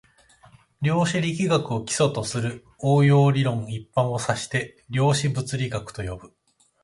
[0.81, 6.33] 量子力学を基礎とする応用理論一般を指して量子物理学と呼ぶ